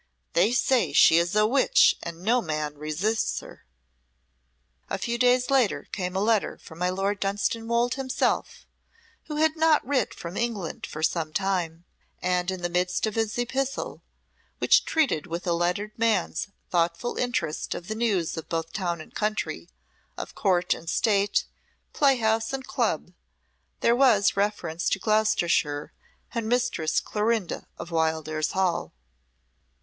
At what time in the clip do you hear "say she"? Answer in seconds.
0.51-1.17